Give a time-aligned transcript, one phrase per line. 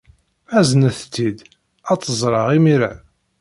[0.57, 1.39] Aznet-itt-id,
[1.91, 2.93] ad tt-ẓreɣ imir-a.